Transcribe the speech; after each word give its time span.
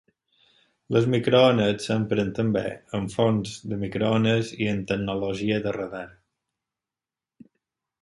Les 0.95 1.03
microones 1.13 1.85
s'empren 1.89 2.31
també 2.39 2.65
en 3.01 3.07
forns 3.17 3.53
de 3.75 3.79
microones 3.85 4.53
i 4.67 4.73
en 4.75 4.83
tecnologia 4.95 5.63
de 5.69 5.79
radar. 5.81 6.07